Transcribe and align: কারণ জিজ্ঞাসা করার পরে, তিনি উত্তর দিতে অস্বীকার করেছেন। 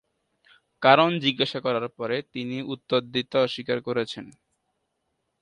কারণ 0.81 1.09
জিজ্ঞাসা 1.19 1.59
করার 1.59 1.87
পরে, 1.97 2.17
তিনি 2.33 2.57
উত্তর 2.73 2.99
দিতে 3.13 3.35
অস্বীকার 3.37 3.79
করেছেন। 3.81 4.25